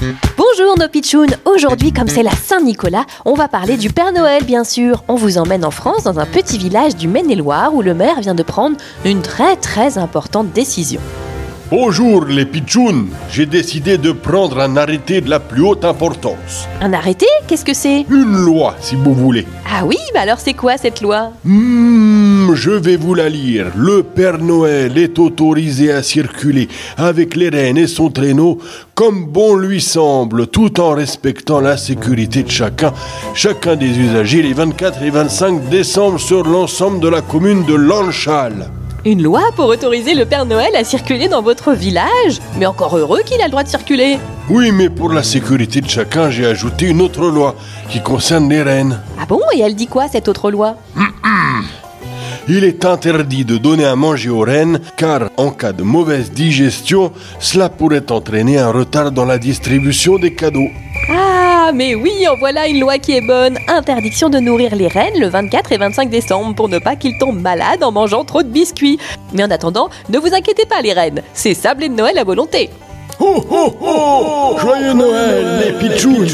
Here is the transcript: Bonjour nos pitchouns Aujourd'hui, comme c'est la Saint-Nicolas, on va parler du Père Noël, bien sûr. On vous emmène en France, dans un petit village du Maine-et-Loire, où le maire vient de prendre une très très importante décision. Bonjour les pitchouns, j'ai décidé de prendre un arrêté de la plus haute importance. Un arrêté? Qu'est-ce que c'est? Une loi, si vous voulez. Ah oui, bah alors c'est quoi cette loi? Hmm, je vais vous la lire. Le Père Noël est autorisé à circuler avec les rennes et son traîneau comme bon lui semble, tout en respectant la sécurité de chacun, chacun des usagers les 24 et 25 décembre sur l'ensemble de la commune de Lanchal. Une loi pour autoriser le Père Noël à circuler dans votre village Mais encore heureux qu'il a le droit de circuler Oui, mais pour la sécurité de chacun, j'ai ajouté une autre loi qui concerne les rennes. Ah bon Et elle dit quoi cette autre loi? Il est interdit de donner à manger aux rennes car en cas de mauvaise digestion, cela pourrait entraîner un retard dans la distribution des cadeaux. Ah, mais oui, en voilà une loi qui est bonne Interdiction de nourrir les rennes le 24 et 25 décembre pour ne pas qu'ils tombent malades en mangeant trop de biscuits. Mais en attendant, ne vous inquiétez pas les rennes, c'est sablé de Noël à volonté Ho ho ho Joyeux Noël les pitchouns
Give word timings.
Bonjour 0.00 0.78
nos 0.78 0.88
pitchouns 0.88 1.26
Aujourd'hui, 1.44 1.92
comme 1.92 2.06
c'est 2.06 2.22
la 2.22 2.30
Saint-Nicolas, 2.30 3.04
on 3.24 3.34
va 3.34 3.48
parler 3.48 3.76
du 3.76 3.90
Père 3.90 4.12
Noël, 4.12 4.44
bien 4.44 4.62
sûr. 4.62 5.02
On 5.08 5.16
vous 5.16 5.38
emmène 5.38 5.64
en 5.64 5.72
France, 5.72 6.04
dans 6.04 6.20
un 6.20 6.26
petit 6.26 6.56
village 6.56 6.94
du 6.94 7.08
Maine-et-Loire, 7.08 7.74
où 7.74 7.82
le 7.82 7.94
maire 7.94 8.20
vient 8.20 8.36
de 8.36 8.44
prendre 8.44 8.76
une 9.04 9.22
très 9.22 9.56
très 9.56 9.98
importante 9.98 10.52
décision. 10.52 11.00
Bonjour 11.70 12.24
les 12.24 12.46
pitchouns, 12.46 13.08
j'ai 13.30 13.44
décidé 13.44 13.98
de 13.98 14.12
prendre 14.12 14.58
un 14.60 14.76
arrêté 14.78 15.20
de 15.20 15.28
la 15.28 15.38
plus 15.38 15.62
haute 15.62 15.84
importance. 15.84 16.66
Un 16.80 16.94
arrêté? 16.94 17.26
Qu'est-ce 17.46 17.64
que 17.64 17.74
c'est? 17.74 18.06
Une 18.08 18.36
loi, 18.36 18.74
si 18.80 18.94
vous 18.94 19.12
voulez. 19.12 19.46
Ah 19.70 19.84
oui, 19.84 19.98
bah 20.14 20.20
alors 20.20 20.38
c'est 20.38 20.54
quoi 20.54 20.78
cette 20.78 21.02
loi? 21.02 21.32
Hmm, 21.44 22.17
je 22.58 22.70
vais 22.72 22.96
vous 22.96 23.14
la 23.14 23.28
lire. 23.28 23.66
Le 23.76 24.02
Père 24.02 24.38
Noël 24.38 24.98
est 24.98 25.18
autorisé 25.20 25.92
à 25.92 26.02
circuler 26.02 26.68
avec 26.96 27.36
les 27.36 27.50
rennes 27.50 27.78
et 27.78 27.86
son 27.86 28.10
traîneau 28.10 28.58
comme 28.96 29.26
bon 29.26 29.54
lui 29.54 29.80
semble, 29.80 30.48
tout 30.48 30.80
en 30.80 30.90
respectant 30.90 31.60
la 31.60 31.76
sécurité 31.76 32.42
de 32.42 32.50
chacun, 32.50 32.92
chacun 33.32 33.76
des 33.76 33.96
usagers 33.96 34.42
les 34.42 34.54
24 34.54 35.02
et 35.04 35.10
25 35.10 35.68
décembre 35.68 36.18
sur 36.18 36.42
l'ensemble 36.42 36.98
de 36.98 37.08
la 37.08 37.20
commune 37.20 37.64
de 37.64 37.74
Lanchal. 37.74 38.68
Une 39.04 39.22
loi 39.22 39.42
pour 39.54 39.66
autoriser 39.66 40.14
le 40.14 40.26
Père 40.26 40.44
Noël 40.44 40.74
à 40.74 40.82
circuler 40.82 41.28
dans 41.28 41.40
votre 41.40 41.72
village 41.72 42.40
Mais 42.58 42.66
encore 42.66 42.96
heureux 42.96 43.20
qu'il 43.24 43.40
a 43.40 43.44
le 43.44 43.50
droit 43.52 43.62
de 43.62 43.68
circuler 43.68 44.18
Oui, 44.50 44.72
mais 44.72 44.90
pour 44.90 45.12
la 45.12 45.22
sécurité 45.22 45.80
de 45.80 45.88
chacun, 45.88 46.28
j'ai 46.30 46.44
ajouté 46.44 46.86
une 46.86 47.00
autre 47.00 47.28
loi 47.28 47.54
qui 47.88 48.02
concerne 48.02 48.48
les 48.50 48.62
rennes. 48.62 48.98
Ah 49.20 49.26
bon 49.26 49.40
Et 49.54 49.60
elle 49.60 49.76
dit 49.76 49.86
quoi 49.86 50.08
cette 50.08 50.26
autre 50.26 50.50
loi? 50.50 50.74
Il 52.50 52.64
est 52.64 52.86
interdit 52.86 53.44
de 53.44 53.58
donner 53.58 53.84
à 53.84 53.94
manger 53.94 54.30
aux 54.30 54.40
rennes 54.40 54.80
car 54.96 55.28
en 55.36 55.50
cas 55.50 55.74
de 55.74 55.82
mauvaise 55.82 56.32
digestion, 56.32 57.12
cela 57.40 57.68
pourrait 57.68 58.10
entraîner 58.10 58.58
un 58.58 58.72
retard 58.72 59.12
dans 59.12 59.26
la 59.26 59.36
distribution 59.36 60.18
des 60.18 60.34
cadeaux. 60.34 60.70
Ah, 61.10 61.72
mais 61.74 61.94
oui, 61.94 62.26
en 62.26 62.38
voilà 62.38 62.66
une 62.66 62.80
loi 62.80 62.96
qui 62.96 63.12
est 63.12 63.20
bonne 63.20 63.58
Interdiction 63.68 64.30
de 64.30 64.38
nourrir 64.38 64.74
les 64.76 64.88
rennes 64.88 65.20
le 65.20 65.28
24 65.28 65.72
et 65.72 65.76
25 65.76 66.08
décembre 66.08 66.54
pour 66.54 66.70
ne 66.70 66.78
pas 66.78 66.96
qu'ils 66.96 67.18
tombent 67.18 67.42
malades 67.42 67.84
en 67.84 67.92
mangeant 67.92 68.24
trop 68.24 68.42
de 68.42 68.48
biscuits. 68.48 68.98
Mais 69.34 69.44
en 69.44 69.50
attendant, 69.50 69.90
ne 70.08 70.18
vous 70.18 70.32
inquiétez 70.32 70.64
pas 70.64 70.80
les 70.80 70.94
rennes, 70.94 71.20
c'est 71.34 71.52
sablé 71.52 71.90
de 71.90 71.94
Noël 71.94 72.16
à 72.16 72.24
volonté 72.24 72.70
Ho 73.20 73.44
ho 73.50 73.76
ho 73.78 74.58
Joyeux 74.58 74.94
Noël 74.94 75.60
les 75.66 75.72
pitchouns 75.88 76.24